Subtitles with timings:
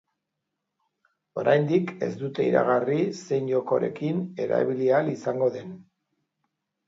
[1.41, 5.77] Oraindik ez dute iragarri zein jokorekin erabili ahal izango den.